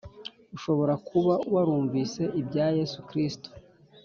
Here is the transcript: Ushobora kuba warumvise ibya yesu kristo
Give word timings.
Ushobora 0.55 0.93
kuba 1.07 1.33
warumvise 1.53 2.21
ibya 2.41 2.65
yesu 2.77 2.97
kristo 3.09 3.49